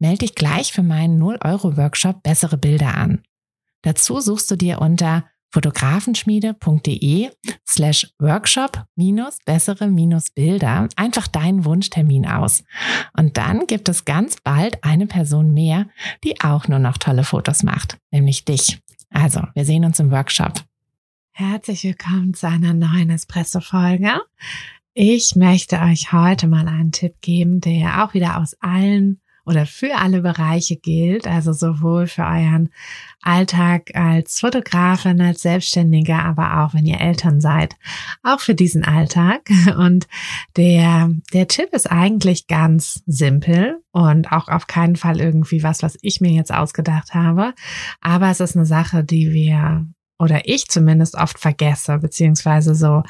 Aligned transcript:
Melde 0.00 0.20
dich 0.20 0.34
gleich 0.34 0.72
für 0.72 0.82
meinen 0.82 1.22
0-Euro-Workshop 1.22 2.22
Bessere 2.22 2.56
Bilder 2.56 2.96
an. 2.96 3.22
Dazu 3.82 4.20
suchst 4.20 4.50
du 4.50 4.56
dir 4.56 4.80
unter 4.80 5.26
fotografenschmiede.de 5.52 7.30
slash 7.68 8.10
workshop 8.18 8.84
minus 8.96 9.36
bessere 9.44 9.88
minus 9.88 10.30
Bilder 10.30 10.88
einfach 10.96 11.26
deinen 11.26 11.66
Wunschtermin 11.66 12.26
aus. 12.26 12.64
Und 13.14 13.36
dann 13.36 13.66
gibt 13.66 13.90
es 13.90 14.06
ganz 14.06 14.36
bald 14.42 14.82
eine 14.84 15.06
Person 15.06 15.52
mehr, 15.52 15.86
die 16.24 16.40
auch 16.40 16.66
nur 16.66 16.78
noch 16.78 16.96
tolle 16.96 17.24
Fotos 17.24 17.62
macht, 17.62 17.98
nämlich 18.10 18.46
dich. 18.46 18.80
Also, 19.10 19.42
wir 19.54 19.66
sehen 19.66 19.84
uns 19.84 20.00
im 20.00 20.10
Workshop. 20.10 20.62
Herzlich 21.32 21.84
willkommen 21.84 22.32
zu 22.32 22.48
einer 22.48 22.72
neuen 22.72 23.10
Espresso-Folge. 23.10 24.20
Ich 24.94 25.36
möchte 25.36 25.80
euch 25.80 26.12
heute 26.12 26.46
mal 26.46 26.68
einen 26.68 26.92
Tipp 26.92 27.16
geben, 27.20 27.60
der 27.60 28.02
auch 28.04 28.14
wieder 28.14 28.38
aus 28.38 28.56
allen 28.60 29.20
oder 29.50 29.66
für 29.66 29.96
alle 29.96 30.22
Bereiche 30.22 30.76
gilt, 30.76 31.26
also 31.26 31.52
sowohl 31.52 32.06
für 32.06 32.22
euren 32.22 32.70
Alltag 33.20 33.90
als 33.94 34.38
Fotografin, 34.38 35.20
als 35.20 35.42
Selbstständiger, 35.42 36.24
aber 36.24 36.60
auch 36.60 36.72
wenn 36.72 36.86
ihr 36.86 37.00
Eltern 37.00 37.40
seid, 37.40 37.74
auch 38.22 38.38
für 38.40 38.54
diesen 38.54 38.84
Alltag. 38.84 39.50
Und 39.76 40.06
der, 40.56 41.10
der 41.32 41.48
Tipp 41.48 41.70
ist 41.72 41.90
eigentlich 41.90 42.46
ganz 42.46 43.02
simpel 43.06 43.82
und 43.90 44.30
auch 44.30 44.48
auf 44.48 44.68
keinen 44.68 44.96
Fall 44.96 45.20
irgendwie 45.20 45.64
was, 45.64 45.82
was 45.82 45.98
ich 46.00 46.20
mir 46.20 46.30
jetzt 46.30 46.54
ausgedacht 46.54 47.12
habe. 47.12 47.52
Aber 48.00 48.30
es 48.30 48.38
ist 48.38 48.56
eine 48.56 48.66
Sache, 48.66 49.02
die 49.02 49.32
wir 49.32 49.84
oder 50.20 50.42
ich 50.44 50.68
zumindest 50.68 51.16
oft 51.16 51.38
vergesse, 51.38 51.98
beziehungsweise 51.98 52.74
so, 52.74 53.02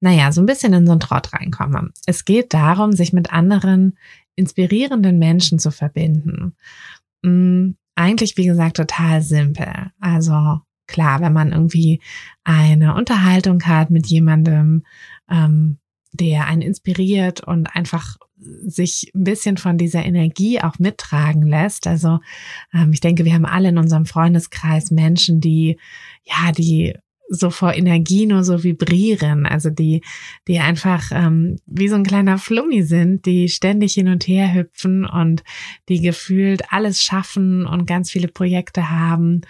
naja, 0.00 0.32
so 0.32 0.42
ein 0.42 0.46
bisschen 0.46 0.72
in 0.72 0.84
so 0.84 0.92
einen 0.92 1.00
Trott 1.00 1.32
reinkomme. 1.32 1.90
Es 2.06 2.24
geht 2.24 2.52
darum, 2.52 2.92
sich 2.92 3.12
mit 3.12 3.32
anderen 3.32 3.96
inspirierenden 4.36 5.18
Menschen 5.18 5.58
zu 5.58 5.70
verbinden. 5.70 6.54
Mm, 7.22 7.70
eigentlich, 7.94 8.36
wie 8.36 8.46
gesagt, 8.46 8.76
total 8.76 9.22
simpel. 9.22 9.90
Also 9.98 10.60
klar, 10.86 11.20
wenn 11.20 11.32
man 11.32 11.52
irgendwie 11.52 12.00
eine 12.44 12.94
Unterhaltung 12.94 13.62
hat 13.64 13.90
mit 13.90 14.06
jemandem, 14.06 14.84
ähm, 15.30 15.78
der 16.12 16.46
einen 16.46 16.62
inspiriert 16.62 17.40
und 17.40 17.66
einfach 17.74 18.16
sich 18.38 19.10
ein 19.14 19.24
bisschen 19.24 19.56
von 19.56 19.78
dieser 19.78 20.04
Energie 20.04 20.60
auch 20.60 20.78
mittragen 20.78 21.42
lässt. 21.42 21.86
Also 21.86 22.20
ähm, 22.72 22.92
ich 22.92 23.00
denke, 23.00 23.24
wir 23.24 23.34
haben 23.34 23.46
alle 23.46 23.70
in 23.70 23.78
unserem 23.78 24.06
Freundeskreis 24.06 24.90
Menschen, 24.90 25.40
die 25.40 25.78
ja, 26.24 26.52
die 26.52 26.94
so 27.28 27.50
vor 27.50 27.74
Energie 27.74 28.26
nur 28.26 28.44
so 28.44 28.62
vibrieren, 28.62 29.46
also 29.46 29.70
die, 29.70 30.02
die 30.46 30.58
einfach 30.58 31.10
ähm, 31.12 31.56
wie 31.66 31.88
so 31.88 31.96
ein 31.96 32.04
kleiner 32.04 32.38
Flummi 32.38 32.82
sind, 32.82 33.26
die 33.26 33.48
ständig 33.48 33.94
hin 33.94 34.08
und 34.08 34.26
her 34.28 34.54
hüpfen 34.54 35.04
und 35.04 35.42
die 35.88 36.00
gefühlt 36.00 36.72
alles 36.72 37.02
schaffen 37.02 37.66
und 37.66 37.86
ganz 37.86 38.10
viele 38.10 38.28
Projekte 38.28 38.90
haben 38.90 39.42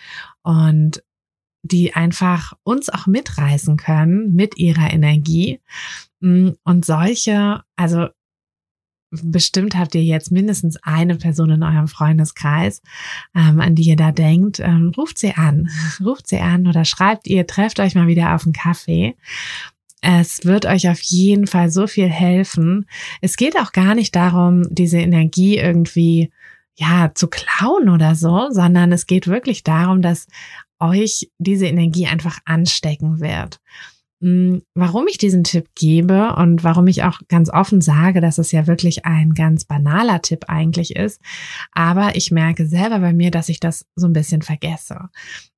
und 0.42 1.02
die 1.62 1.94
einfach 1.94 2.52
uns 2.62 2.88
auch 2.88 3.06
mitreißen 3.06 3.76
können 3.76 4.32
mit 4.34 4.56
ihrer 4.56 4.92
Energie. 4.92 5.60
Mm, 6.20 6.50
und 6.64 6.84
solche, 6.84 7.62
also 7.74 8.08
bestimmt 9.10 9.76
habt 9.76 9.94
ihr 9.94 10.02
jetzt 10.02 10.30
mindestens 10.30 10.76
eine 10.82 11.16
Person 11.16 11.50
in 11.50 11.62
eurem 11.62 11.88
Freundeskreis, 11.88 12.82
ähm, 13.34 13.60
an 13.60 13.74
die 13.74 13.84
ihr 13.84 13.96
da 13.96 14.12
denkt. 14.12 14.60
Ähm, 14.60 14.92
ruft 14.96 15.18
sie 15.18 15.34
an, 15.34 15.68
ruft 16.04 16.26
sie 16.28 16.40
an 16.40 16.66
oder 16.66 16.84
schreibt 16.84 17.26
ihr, 17.26 17.46
trefft 17.46 17.80
euch 17.80 17.94
mal 17.94 18.06
wieder 18.06 18.34
auf 18.34 18.44
einen 18.44 18.52
Kaffee. 18.52 19.16
Es 20.00 20.44
wird 20.44 20.66
euch 20.66 20.88
auf 20.88 21.00
jeden 21.00 21.46
Fall 21.46 21.70
so 21.70 21.86
viel 21.86 22.08
helfen. 22.08 22.86
Es 23.20 23.36
geht 23.36 23.58
auch 23.58 23.72
gar 23.72 23.94
nicht 23.94 24.14
darum, 24.14 24.62
diese 24.70 24.98
Energie 24.98 25.58
irgendwie 25.58 26.30
ja 26.76 27.12
zu 27.14 27.28
klauen 27.28 27.88
oder 27.88 28.14
so, 28.14 28.48
sondern 28.50 28.92
es 28.92 29.06
geht 29.06 29.26
wirklich 29.26 29.64
darum, 29.64 30.02
dass 30.02 30.26
euch 30.78 31.30
diese 31.38 31.66
Energie 31.66 32.06
einfach 32.06 32.38
anstecken 32.44 33.20
wird. 33.20 33.60
Mm, 34.20 34.58
warum 34.74 35.06
ich 35.08 35.18
diesen 35.18 35.44
Tipp 35.44 35.68
gebe 35.74 36.34
und 36.36 36.64
warum 36.64 36.86
ich 36.86 37.02
auch 37.02 37.20
ganz 37.28 37.50
offen 37.50 37.82
sage, 37.82 38.22
dass 38.22 38.38
es 38.38 38.50
ja 38.50 38.66
wirklich 38.66 39.04
ein 39.04 39.34
ganz 39.34 39.66
banaler 39.66 40.22
Tipp 40.22 40.46
eigentlich 40.48 40.96
ist. 40.96 41.20
Aber 41.72 42.16
ich 42.16 42.30
merke 42.30 42.66
selber 42.66 43.00
bei 43.00 43.12
mir, 43.12 43.30
dass 43.30 43.50
ich 43.50 43.60
das 43.60 43.84
so 43.94 44.06
ein 44.06 44.14
bisschen 44.14 44.40
vergesse, 44.40 45.10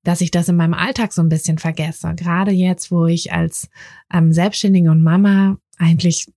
dass 0.03 0.19
ich 0.19 0.31
das 0.31 0.49
in 0.49 0.57
meinem 0.57 0.73
Alltag 0.73 1.13
so 1.13 1.21
ein 1.21 1.29
bisschen 1.29 1.57
vergesse. 1.57 2.13
Gerade 2.15 2.51
jetzt, 2.51 2.91
wo 2.91 3.05
ich 3.05 3.31
als 3.31 3.69
ähm, 4.13 4.33
Selbstständige 4.33 4.91
und 4.91 5.03
Mama 5.03 5.57
eigentlich 5.77 6.27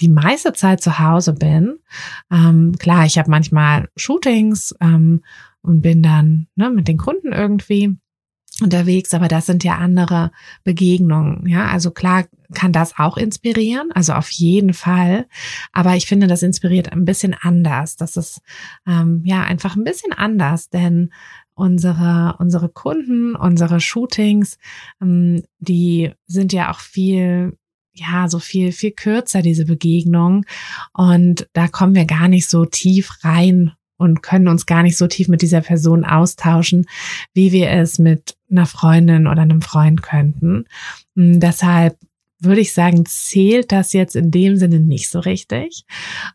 die 0.00 0.08
meiste 0.08 0.52
Zeit 0.52 0.82
zu 0.82 0.98
Hause 0.98 1.34
bin. 1.34 1.78
Ähm, 2.32 2.74
klar, 2.78 3.06
ich 3.06 3.16
habe 3.16 3.30
manchmal 3.30 3.88
Shootings 3.96 4.74
ähm, 4.80 5.22
und 5.62 5.82
bin 5.82 6.02
dann 6.02 6.48
ne, 6.56 6.70
mit 6.70 6.88
den 6.88 6.98
Kunden 6.98 7.32
irgendwie 7.32 7.96
unterwegs, 8.62 9.14
aber 9.14 9.28
das 9.28 9.46
sind 9.46 9.64
ja 9.64 9.76
andere 9.76 10.30
Begegnungen. 10.64 11.46
Ja, 11.48 11.68
also 11.68 11.90
klar 11.90 12.24
kann 12.54 12.72
das 12.72 12.98
auch 12.98 13.16
inspirieren, 13.16 13.92
also 13.92 14.12
auf 14.12 14.30
jeden 14.30 14.74
Fall. 14.74 15.26
Aber 15.72 15.96
ich 15.96 16.06
finde, 16.06 16.26
das 16.26 16.42
inspiriert 16.42 16.92
ein 16.92 17.04
bisschen 17.04 17.34
anders. 17.34 17.96
Das 17.96 18.16
ist 18.16 18.40
ähm, 18.86 19.22
ja 19.24 19.42
einfach 19.42 19.76
ein 19.76 19.84
bisschen 19.84 20.12
anders, 20.12 20.70
denn 20.70 21.12
unsere 21.54 22.36
unsere 22.38 22.68
Kunden, 22.68 23.36
unsere 23.36 23.80
Shootings, 23.80 24.58
ähm, 25.00 25.42
die 25.58 26.12
sind 26.26 26.52
ja 26.52 26.70
auch 26.70 26.80
viel 26.80 27.56
ja, 27.92 28.28
so 28.28 28.38
viel, 28.38 28.72
viel 28.72 28.92
kürzer, 28.92 29.42
diese 29.42 29.64
Begegnung. 29.64 30.46
Und 30.92 31.48
da 31.52 31.68
kommen 31.68 31.94
wir 31.94 32.04
gar 32.04 32.28
nicht 32.28 32.48
so 32.48 32.64
tief 32.64 33.10
rein 33.22 33.72
und 33.96 34.22
können 34.22 34.48
uns 34.48 34.64
gar 34.64 34.82
nicht 34.82 34.96
so 34.96 35.06
tief 35.06 35.28
mit 35.28 35.42
dieser 35.42 35.60
Person 35.60 36.04
austauschen, 36.04 36.86
wie 37.34 37.52
wir 37.52 37.70
es 37.70 37.98
mit 37.98 38.36
einer 38.50 38.66
Freundin 38.66 39.26
oder 39.26 39.42
einem 39.42 39.62
Freund 39.62 40.02
könnten. 40.02 40.64
Hm, 41.16 41.40
deshalb 41.40 41.96
würde 42.40 42.60
ich 42.60 42.72
sagen, 42.72 43.04
zählt 43.06 43.70
das 43.70 43.92
jetzt 43.92 44.16
in 44.16 44.30
dem 44.30 44.56
Sinne 44.56 44.80
nicht 44.80 45.10
so 45.10 45.20
richtig. 45.20 45.84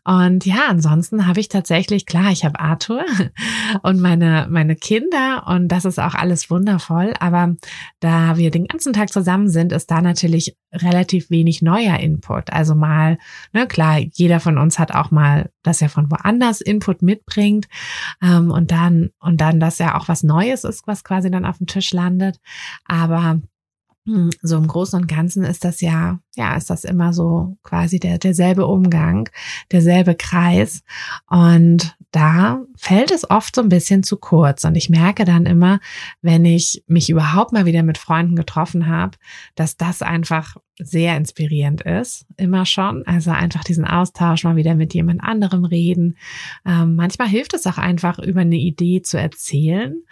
Und 0.04 0.46
ja, 0.46 0.68
ansonsten 0.68 1.26
habe 1.26 1.40
ich 1.40 1.48
tatsächlich, 1.48 2.06
klar, 2.06 2.30
ich 2.30 2.44
habe 2.44 2.60
Arthur 2.60 3.04
und 3.82 4.00
meine, 4.00 4.46
meine 4.48 4.76
Kinder 4.76 5.44
und 5.48 5.68
das 5.68 5.84
ist 5.84 5.98
auch 5.98 6.14
alles 6.14 6.48
wundervoll. 6.48 7.12
Aber 7.18 7.56
da 8.00 8.36
wir 8.36 8.50
den 8.50 8.66
ganzen 8.66 8.92
Tag 8.92 9.12
zusammen 9.12 9.48
sind, 9.48 9.72
ist 9.72 9.90
da 9.90 10.00
natürlich 10.00 10.56
relativ 10.72 11.30
wenig 11.30 11.62
neuer 11.62 11.98
Input. 11.98 12.52
Also 12.52 12.74
mal, 12.74 13.18
ne, 13.52 13.66
klar, 13.66 13.98
jeder 13.98 14.40
von 14.40 14.58
uns 14.58 14.78
hat 14.78 14.92
auch 14.92 15.10
mal, 15.10 15.50
dass 15.62 15.82
er 15.82 15.88
von 15.88 16.10
woanders 16.10 16.60
Input 16.60 17.02
mitbringt 17.02 17.66
ähm, 18.22 18.50
und 18.50 18.70
dann, 18.70 19.10
und 19.18 19.40
dann, 19.40 19.58
dass 19.58 19.80
er 19.80 19.96
auch 19.96 20.08
was 20.08 20.22
Neues 20.22 20.64
ist, 20.64 20.86
was 20.86 21.02
quasi 21.02 21.30
dann 21.30 21.44
auf 21.44 21.58
dem 21.58 21.66
Tisch 21.66 21.92
landet. 21.92 22.38
Aber 22.84 23.40
so 24.42 24.56
im 24.56 24.68
Großen 24.68 25.00
und 25.00 25.08
Ganzen 25.08 25.44
ist 25.44 25.64
das 25.64 25.80
ja, 25.80 26.20
ja, 26.36 26.56
ist 26.56 26.70
das 26.70 26.84
immer 26.84 27.12
so 27.12 27.56
quasi 27.64 27.98
der, 27.98 28.18
derselbe 28.18 28.66
Umgang, 28.66 29.28
derselbe 29.72 30.14
Kreis. 30.14 30.82
Und 31.28 31.96
da 32.12 32.62
fällt 32.76 33.10
es 33.10 33.28
oft 33.28 33.56
so 33.56 33.62
ein 33.62 33.68
bisschen 33.68 34.04
zu 34.04 34.16
kurz. 34.16 34.64
Und 34.64 34.76
ich 34.76 34.88
merke 34.88 35.24
dann 35.24 35.44
immer, 35.44 35.80
wenn 36.22 36.44
ich 36.44 36.84
mich 36.86 37.10
überhaupt 37.10 37.52
mal 37.52 37.66
wieder 37.66 37.82
mit 37.82 37.98
Freunden 37.98 38.36
getroffen 38.36 38.86
habe, 38.86 39.18
dass 39.56 39.76
das 39.76 40.02
einfach 40.02 40.56
sehr 40.78 41.16
inspirierend 41.16 41.82
ist, 41.82 42.26
immer 42.36 42.64
schon. 42.64 43.04
Also 43.06 43.32
einfach 43.32 43.64
diesen 43.64 43.84
Austausch 43.84 44.44
mal 44.44 44.56
wieder 44.56 44.76
mit 44.76 44.94
jemand 44.94 45.22
anderem 45.22 45.64
reden. 45.64 46.16
Ähm, 46.64 46.94
manchmal 46.94 47.28
hilft 47.28 47.54
es 47.54 47.66
auch 47.66 47.78
einfach, 47.78 48.18
über 48.18 48.42
eine 48.42 48.56
Idee 48.56 49.02
zu 49.02 49.18
erzählen. 49.18 50.02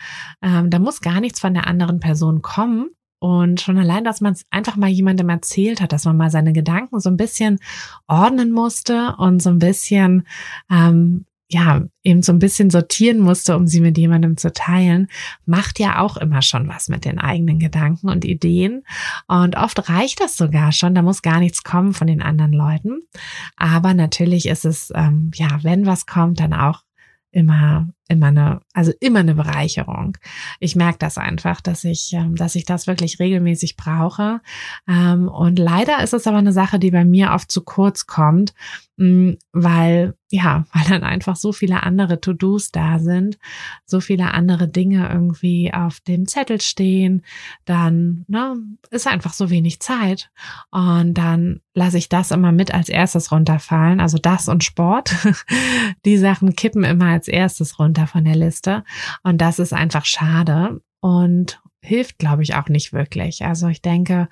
Ähm, 0.42 0.70
da 0.70 0.78
muss 0.80 1.00
gar 1.00 1.20
nichts 1.20 1.38
von 1.38 1.54
der 1.54 1.66
anderen 1.66 2.00
Person 2.00 2.42
kommen, 2.42 2.90
und 3.24 3.62
schon 3.62 3.78
allein, 3.78 4.04
dass 4.04 4.20
man 4.20 4.34
es 4.34 4.44
einfach 4.50 4.76
mal 4.76 4.90
jemandem 4.90 5.30
erzählt 5.30 5.80
hat, 5.80 5.94
dass 5.94 6.04
man 6.04 6.14
mal 6.14 6.30
seine 6.30 6.52
Gedanken 6.52 7.00
so 7.00 7.08
ein 7.08 7.16
bisschen 7.16 7.58
ordnen 8.06 8.52
musste 8.52 9.16
und 9.16 9.40
so 9.40 9.48
ein 9.48 9.58
bisschen, 9.58 10.26
ähm, 10.70 11.24
ja, 11.48 11.84
eben 12.02 12.20
so 12.20 12.32
ein 12.32 12.38
bisschen 12.38 12.68
sortieren 12.68 13.20
musste, 13.20 13.56
um 13.56 13.66
sie 13.66 13.80
mit 13.80 13.96
jemandem 13.96 14.36
zu 14.36 14.52
teilen, 14.52 15.08
macht 15.46 15.78
ja 15.78 16.00
auch 16.00 16.18
immer 16.18 16.42
schon 16.42 16.68
was 16.68 16.90
mit 16.90 17.06
den 17.06 17.18
eigenen 17.18 17.58
Gedanken 17.58 18.10
und 18.10 18.26
Ideen. 18.26 18.82
Und 19.26 19.56
oft 19.56 19.88
reicht 19.88 20.20
das 20.20 20.36
sogar 20.36 20.72
schon, 20.72 20.94
da 20.94 21.00
muss 21.00 21.22
gar 21.22 21.40
nichts 21.40 21.62
kommen 21.62 21.94
von 21.94 22.08
den 22.08 22.20
anderen 22.20 22.52
Leuten. 22.52 23.08
Aber 23.56 23.94
natürlich 23.94 24.44
ist 24.44 24.66
es, 24.66 24.92
ähm, 24.94 25.30
ja, 25.34 25.60
wenn 25.62 25.86
was 25.86 26.04
kommt, 26.04 26.40
dann 26.40 26.52
auch 26.52 26.82
immer, 27.30 27.88
immer 28.06 28.26
eine 28.26 28.60
also 28.74 28.92
immer 28.98 29.20
eine 29.20 29.36
Bereicherung. 29.36 30.18
Ich 30.58 30.74
merke 30.74 30.98
das 30.98 31.16
einfach, 31.16 31.60
dass 31.60 31.84
ich, 31.84 32.12
ähm, 32.12 32.34
dass 32.34 32.56
ich 32.56 32.64
das 32.64 32.88
wirklich 32.88 33.20
regelmäßig 33.20 33.76
brauche. 33.76 34.40
Ähm, 34.88 35.28
und 35.28 35.60
leider 35.60 36.02
ist 36.02 36.12
es 36.12 36.26
aber 36.26 36.38
eine 36.38 36.52
Sache, 36.52 36.80
die 36.80 36.90
bei 36.90 37.04
mir 37.04 37.30
oft 37.30 37.50
zu 37.52 37.62
kurz 37.62 38.06
kommt, 38.06 38.52
mm, 38.96 39.34
weil, 39.52 40.14
ja, 40.28 40.64
weil 40.72 40.84
dann 40.88 41.04
einfach 41.04 41.36
so 41.36 41.52
viele 41.52 41.84
andere 41.84 42.20
To-Dos 42.20 42.72
da 42.72 42.98
sind, 42.98 43.38
so 43.86 44.00
viele 44.00 44.34
andere 44.34 44.66
Dinge 44.66 45.08
irgendwie 45.08 45.72
auf 45.72 46.00
dem 46.00 46.26
Zettel 46.26 46.60
stehen, 46.60 47.22
dann 47.64 48.24
ne, 48.26 48.56
ist 48.90 49.06
einfach 49.06 49.34
so 49.34 49.50
wenig 49.50 49.78
Zeit. 49.80 50.32
Und 50.72 51.14
dann 51.14 51.60
lasse 51.74 51.98
ich 51.98 52.08
das 52.08 52.32
immer 52.32 52.50
mit 52.50 52.74
als 52.74 52.88
erstes 52.88 53.30
runterfallen. 53.30 54.00
Also 54.00 54.18
das 54.18 54.48
und 54.48 54.64
Sport. 54.64 55.14
Die 56.04 56.18
Sachen 56.18 56.56
kippen 56.56 56.84
immer 56.84 57.06
als 57.06 57.28
erstes 57.28 57.78
runter 57.78 58.06
von 58.06 58.24
der 58.24 58.36
Liste. 58.36 58.63
Liste. 58.64 58.84
Und 59.22 59.40
das 59.40 59.58
ist 59.58 59.72
einfach 59.72 60.04
schade 60.04 60.80
und 61.00 61.60
hilft, 61.80 62.18
glaube 62.18 62.42
ich, 62.42 62.54
auch 62.54 62.68
nicht 62.68 62.92
wirklich. 62.92 63.44
Also 63.44 63.68
ich 63.68 63.82
denke, 63.82 64.28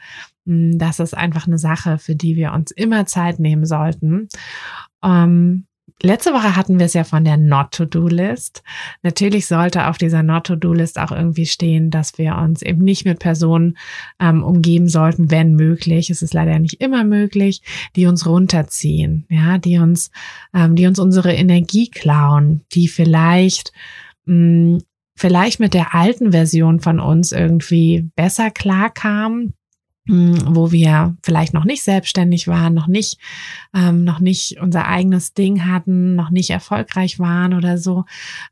hm, 0.46 0.78
das 0.78 1.00
ist 1.00 1.16
einfach 1.16 1.46
eine 1.46 1.58
Sache, 1.58 1.98
für 1.98 2.16
die 2.16 2.36
wir 2.36 2.52
uns 2.52 2.70
immer 2.70 3.06
Zeit 3.06 3.38
nehmen 3.38 3.66
sollten. 3.66 4.28
Ähm, 5.02 5.66
Letzte 6.04 6.32
Woche 6.32 6.56
hatten 6.56 6.80
wir 6.80 6.86
es 6.86 6.94
ja 6.94 7.04
von 7.04 7.24
der 7.24 7.36
Not-to-Do-List. 7.36 8.64
Natürlich 9.02 9.46
sollte 9.46 9.86
auf 9.86 9.98
dieser 9.98 10.24
Not-to-Do-List 10.24 10.98
auch 10.98 11.12
irgendwie 11.12 11.46
stehen, 11.46 11.90
dass 11.90 12.18
wir 12.18 12.36
uns 12.38 12.62
eben 12.62 12.82
nicht 12.82 13.04
mit 13.04 13.20
Personen 13.20 13.76
ähm, 14.18 14.42
umgeben 14.42 14.88
sollten, 14.88 15.30
wenn 15.30 15.54
möglich. 15.54 16.10
Es 16.10 16.22
ist 16.22 16.34
leider 16.34 16.58
nicht 16.58 16.80
immer 16.80 17.04
möglich, 17.04 17.62
die 17.94 18.06
uns 18.06 18.26
runterziehen, 18.26 19.26
ja, 19.28 19.58
die 19.58 19.78
uns, 19.78 20.10
ähm, 20.52 20.74
die 20.74 20.86
uns 20.86 20.98
unsere 20.98 21.34
Energie 21.34 21.88
klauen, 21.88 22.62
die 22.72 22.88
vielleicht 22.88 23.72
mh, 24.26 24.80
vielleicht 25.14 25.60
mit 25.60 25.74
der 25.74 25.94
alten 25.94 26.32
Version 26.32 26.80
von 26.80 27.00
uns 27.00 27.32
irgendwie 27.32 28.10
besser 28.16 28.50
klarkam, 28.50 29.54
wo 30.04 30.72
wir 30.72 31.16
vielleicht 31.22 31.54
noch 31.54 31.64
nicht 31.64 31.84
selbstständig 31.84 32.48
waren, 32.48 32.74
noch 32.74 32.88
nicht, 32.88 33.18
ähm, 33.72 34.02
noch 34.02 34.18
nicht 34.18 34.60
unser 34.60 34.88
eigenes 34.88 35.32
Ding 35.32 35.64
hatten, 35.64 36.16
noch 36.16 36.30
nicht 36.30 36.50
erfolgreich 36.50 37.20
waren 37.20 37.54
oder 37.54 37.78
so, 37.78 38.04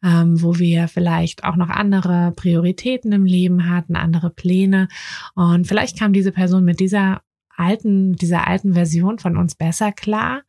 ähm, 0.05 0.41
wo 0.41 0.61
wir 0.61 0.87
vielleicht 0.87 1.43
auch 1.43 1.57
noch 1.57 1.69
andere 1.69 2.33
Prioritäten 2.37 3.11
im 3.11 3.25
Leben 3.25 3.69
hatten, 3.69 3.97
andere 3.97 4.31
Pläne. 4.31 4.87
Und 5.35 5.67
vielleicht 5.67 5.99
kam 5.99 6.13
diese 6.13 6.31
Person 6.31 6.65
mit 6.65 6.79
dieser 6.79 7.21
alten, 7.57 8.15
dieser 8.15 8.47
alten 8.47 8.75
Version 8.75 9.19
von 9.19 9.37
uns 9.37 9.57
besser 9.57 9.91
klar 9.91 10.43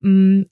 und 0.00 0.46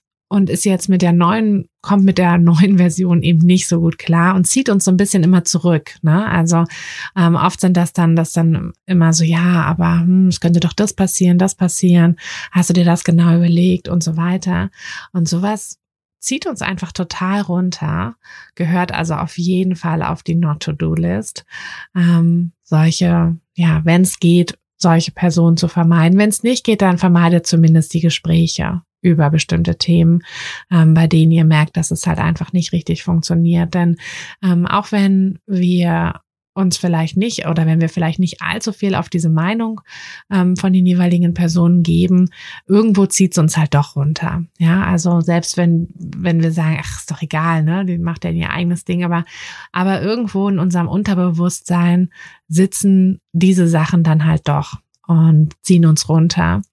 ist 0.49 0.65
jetzt 0.65 0.89
mit 0.89 1.01
der 1.01 1.13
neuen, 1.13 1.69
kommt 1.81 2.03
mit 2.03 2.17
der 2.17 2.37
neuen 2.37 2.77
Version 2.77 3.23
eben 3.23 3.45
nicht 3.45 3.67
so 3.67 3.79
gut 3.79 3.97
klar 3.97 4.35
und 4.35 4.45
zieht 4.45 4.69
uns 4.69 4.85
so 4.85 4.91
ein 4.91 4.97
bisschen 4.97 5.23
immer 5.23 5.45
zurück. 5.45 5.95
Ne? 6.01 6.27
Also 6.29 6.65
ähm, 7.15 7.35
oft 7.35 7.61
sind 7.61 7.77
das 7.77 7.93
dann, 7.93 8.15
das 8.15 8.33
dann 8.33 8.73
immer 8.85 9.13
so, 9.13 9.23
ja, 9.23 9.63
aber 9.63 10.01
hm, 10.01 10.27
es 10.27 10.39
könnte 10.39 10.59
doch 10.59 10.73
das 10.73 10.93
passieren, 10.93 11.37
das 11.37 11.55
passieren, 11.55 12.17
hast 12.51 12.69
du 12.69 12.73
dir 12.73 12.85
das 12.85 13.03
genau 13.03 13.35
überlegt 13.35 13.87
und 13.87 14.03
so 14.03 14.17
weiter. 14.17 14.69
Und 15.13 15.29
sowas 15.29 15.79
zieht 16.19 16.45
uns 16.45 16.61
einfach 16.61 16.91
total 16.91 17.41
runter, 17.41 18.15
gehört 18.55 18.91
also 18.91 19.13
auf 19.13 19.37
jeden 19.37 19.75
Fall 19.75 20.03
auf 20.03 20.23
die 20.23 20.35
Not-to-Do-List. 20.35 21.45
Ähm, 21.95 22.51
solche, 22.63 23.37
ja, 23.53 23.81
wenn 23.85 24.01
es 24.01 24.19
geht, 24.19 24.57
solche 24.75 25.11
Personen 25.11 25.57
zu 25.57 25.67
vermeiden. 25.67 26.19
Wenn 26.19 26.29
es 26.29 26.43
nicht 26.43 26.65
geht, 26.65 26.81
dann 26.81 26.97
vermeidet 26.97 27.47
zumindest 27.47 27.93
die 27.93 28.01
Gespräche 28.01 28.81
über 29.01 29.29
bestimmte 29.29 29.77
Themen, 29.77 30.23
ähm, 30.71 30.93
bei 30.93 31.07
denen 31.07 31.31
ihr 31.31 31.45
merkt, 31.45 31.77
dass 31.77 31.91
es 31.91 32.07
halt 32.07 32.19
einfach 32.19 32.53
nicht 32.53 32.71
richtig 32.71 33.03
funktioniert. 33.03 33.73
Denn 33.73 33.97
ähm, 34.41 34.65
auch 34.65 34.91
wenn 34.91 35.39
wir 35.45 36.21
uns 36.57 36.75
vielleicht 36.75 37.15
nicht 37.15 37.45
oder 37.47 37.65
wenn 37.67 37.79
wir 37.79 37.87
vielleicht 37.87 38.19
nicht 38.19 38.41
allzu 38.41 38.73
viel 38.73 38.95
auf 38.95 39.09
diese 39.09 39.29
Meinung 39.29 39.81
ähm, 40.31 40.57
von 40.57 40.73
den 40.73 40.85
jeweiligen 40.85 41.35
Personen 41.35 41.83
geben, 41.83 42.29
irgendwo 42.65 43.05
zieht 43.05 43.33
es 43.33 43.37
uns 43.37 43.57
halt 43.57 43.75
doch 43.75 43.95
runter. 43.95 44.43
Ja, 44.57 44.83
also 44.83 45.21
selbst 45.21 45.55
wenn, 45.55 45.87
wenn 45.95 46.41
wir 46.41 46.51
sagen, 46.51 46.79
ach, 46.81 46.99
ist 46.99 47.11
doch 47.11 47.21
egal, 47.21 47.63
ne, 47.63 47.85
die 47.85 47.99
macht 47.99 48.25
ja 48.25 48.31
ihr 48.31 48.49
eigenes 48.49 48.83
Ding, 48.85 49.05
aber, 49.05 49.23
aber 49.71 50.01
irgendwo 50.01 50.49
in 50.49 50.57
unserem 50.57 50.87
Unterbewusstsein 50.87 52.09
sitzen 52.47 53.21
diese 53.33 53.67
Sachen 53.67 54.03
dann 54.03 54.25
halt 54.25 54.47
doch 54.47 54.73
und 55.05 55.53
ziehen 55.61 55.85
uns 55.85 56.09
runter. 56.09 56.63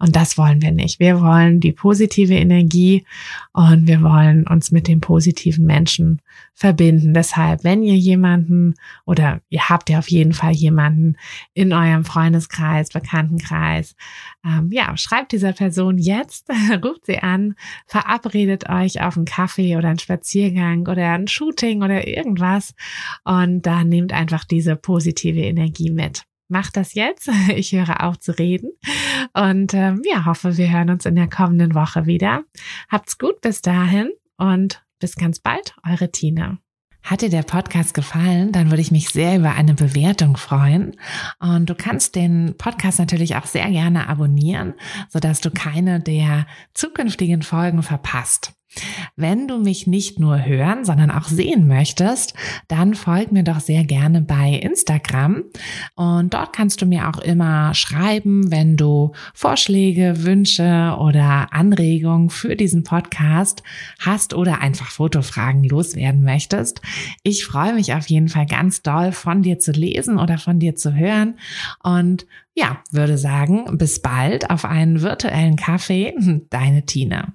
Und 0.00 0.16
das 0.16 0.38
wollen 0.38 0.62
wir 0.62 0.72
nicht. 0.72 0.98
Wir 0.98 1.20
wollen 1.20 1.60
die 1.60 1.72
positive 1.72 2.34
Energie 2.34 3.04
und 3.52 3.86
wir 3.86 4.00
wollen 4.00 4.46
uns 4.46 4.70
mit 4.70 4.88
dem 4.88 5.00
positiven 5.00 5.66
Menschen 5.66 6.22
verbinden. 6.54 7.12
Deshalb, 7.12 7.64
wenn 7.64 7.82
ihr 7.82 7.96
jemanden 7.96 8.74
oder 9.04 9.42
ihr 9.50 9.68
habt 9.68 9.90
ja 9.90 9.98
auf 9.98 10.10
jeden 10.10 10.32
Fall 10.32 10.52
jemanden 10.52 11.16
in 11.52 11.74
eurem 11.74 12.06
Freundeskreis, 12.06 12.88
Bekanntenkreis, 12.88 13.94
ähm, 14.42 14.70
ja, 14.72 14.96
schreibt 14.96 15.32
dieser 15.32 15.52
Person 15.52 15.98
jetzt, 15.98 16.48
ruft 16.82 17.04
sie 17.04 17.18
an, 17.18 17.54
verabredet 17.86 18.70
euch 18.70 19.02
auf 19.02 19.18
einen 19.18 19.26
Kaffee 19.26 19.76
oder 19.76 19.88
einen 19.88 19.98
Spaziergang 19.98 20.88
oder 20.88 21.12
ein 21.12 21.28
Shooting 21.28 21.82
oder 21.82 22.08
irgendwas 22.08 22.74
und 23.24 23.66
dann 23.66 23.90
nehmt 23.90 24.14
einfach 24.14 24.44
diese 24.44 24.76
positive 24.76 25.40
Energie 25.40 25.90
mit 25.90 26.24
mach 26.50 26.70
das 26.70 26.94
jetzt. 26.94 27.30
Ich 27.54 27.72
höre 27.72 28.04
auf 28.04 28.18
zu 28.20 28.38
reden 28.38 28.70
und 29.34 29.74
ähm, 29.74 30.02
ja, 30.10 30.24
hoffe, 30.24 30.56
wir 30.56 30.70
hören 30.70 30.90
uns 30.90 31.04
in 31.04 31.16
der 31.16 31.28
kommenden 31.28 31.74
Woche 31.74 32.06
wieder. 32.06 32.44
Habt's 32.88 33.18
gut 33.18 33.40
bis 33.40 33.60
dahin 33.60 34.10
und 34.36 34.82
bis 34.98 35.16
ganz 35.16 35.40
bald, 35.40 35.74
eure 35.88 36.10
Tina. 36.10 36.58
Hat 37.02 37.22
dir 37.22 37.30
der 37.30 37.42
Podcast 37.42 37.94
gefallen, 37.94 38.52
dann 38.52 38.70
würde 38.70 38.82
ich 38.82 38.90
mich 38.90 39.08
sehr 39.08 39.36
über 39.36 39.52
eine 39.54 39.74
Bewertung 39.74 40.36
freuen. 40.36 40.96
Und 41.38 41.70
du 41.70 41.74
kannst 41.74 42.14
den 42.14 42.54
Podcast 42.58 42.98
natürlich 42.98 43.36
auch 43.36 43.46
sehr 43.46 43.70
gerne 43.70 44.08
abonnieren, 44.08 44.74
sodass 45.08 45.40
du 45.40 45.50
keine 45.50 46.00
der 46.00 46.46
zukünftigen 46.74 47.42
Folgen 47.42 47.82
verpasst. 47.82 48.52
Wenn 49.16 49.48
du 49.48 49.58
mich 49.58 49.86
nicht 49.86 50.18
nur 50.18 50.44
hören, 50.44 50.84
sondern 50.84 51.10
auch 51.10 51.24
sehen 51.28 51.66
möchtest, 51.66 52.34
dann 52.68 52.94
folg 52.94 53.32
mir 53.32 53.42
doch 53.42 53.60
sehr 53.60 53.84
gerne 53.84 54.20
bei 54.20 54.52
Instagram. 54.52 55.44
Und 55.96 56.32
dort 56.34 56.52
kannst 56.52 56.80
du 56.80 56.86
mir 56.86 57.08
auch 57.08 57.18
immer 57.18 57.74
schreiben, 57.74 58.50
wenn 58.50 58.76
du 58.76 59.12
Vorschläge, 59.34 60.22
Wünsche 60.24 60.96
oder 61.00 61.52
Anregungen 61.52 62.30
für 62.30 62.56
diesen 62.56 62.84
Podcast 62.84 63.62
hast 63.98 64.34
oder 64.34 64.60
einfach 64.60 64.90
Fotofragen 64.90 65.64
loswerden 65.64 66.22
möchtest. 66.22 66.80
Ich 67.22 67.44
freue 67.44 67.74
mich 67.74 67.94
auf 67.94 68.08
jeden 68.08 68.28
Fall 68.28 68.46
ganz 68.46 68.82
doll 68.82 69.12
von 69.12 69.42
dir 69.42 69.58
zu 69.58 69.72
lesen 69.72 70.18
oder 70.18 70.38
von 70.38 70.58
dir 70.58 70.76
zu 70.76 70.94
hören. 70.94 71.38
Und 71.82 72.26
ja, 72.54 72.78
würde 72.90 73.18
sagen, 73.18 73.78
bis 73.78 74.00
bald 74.00 74.50
auf 74.50 74.64
einen 74.64 75.02
virtuellen 75.02 75.56
Kaffee. 75.56 76.14
Deine 76.50 76.84
Tina. 76.84 77.34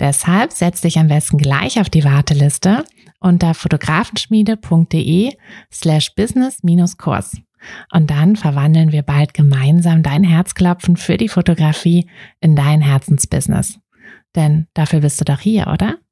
Deshalb 0.00 0.52
setz 0.52 0.80
dich 0.80 0.98
am 0.98 1.08
besten 1.08 1.38
gleich 1.38 1.80
auf 1.80 1.90
die 1.90 2.04
Warteliste 2.04 2.84
unter 3.20 3.54
fotografenschmiede.de 3.54 5.32
slash 5.72 6.14
business-kurs. 6.14 7.36
Und 7.92 8.10
dann 8.10 8.36
verwandeln 8.36 8.92
wir 8.92 9.02
bald 9.02 9.32
gemeinsam 9.34 10.02
dein 10.02 10.24
Herzklopfen 10.24 10.96
für 10.96 11.16
die 11.16 11.28
Fotografie 11.28 12.08
in 12.40 12.56
dein 12.56 12.82
Herzensbusiness. 12.82 13.78
Denn 14.34 14.66
dafür 14.74 15.00
bist 15.00 15.20
du 15.20 15.24
doch 15.24 15.40
hier, 15.40 15.68
oder? 15.68 15.98